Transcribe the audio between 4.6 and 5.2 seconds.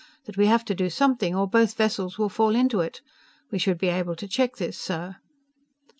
sir."